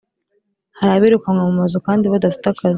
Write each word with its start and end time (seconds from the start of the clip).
hari 0.77 0.91
abirukanwe 0.97 1.41
mu 1.47 1.53
mazu 1.59 1.77
kandi 1.87 2.05
badafite 2.13 2.45
akazi 2.49 2.69